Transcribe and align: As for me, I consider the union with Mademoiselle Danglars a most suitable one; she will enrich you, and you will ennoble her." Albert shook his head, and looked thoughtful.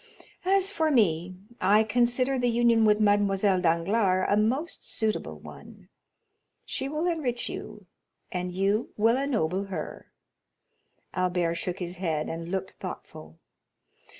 As 0.45 0.71
for 0.71 0.89
me, 0.89 1.35
I 1.61 1.83
consider 1.83 2.39
the 2.39 2.49
union 2.49 2.85
with 2.85 2.99
Mademoiselle 2.99 3.61
Danglars 3.61 4.25
a 4.31 4.35
most 4.35 4.83
suitable 4.89 5.37
one; 5.39 5.89
she 6.65 6.89
will 6.89 7.05
enrich 7.05 7.47
you, 7.49 7.85
and 8.31 8.51
you 8.51 8.89
will 8.97 9.15
ennoble 9.15 9.65
her." 9.65 10.07
Albert 11.13 11.53
shook 11.53 11.77
his 11.77 11.97
head, 11.97 12.29
and 12.29 12.49
looked 12.49 12.71
thoughtful. 12.79 13.37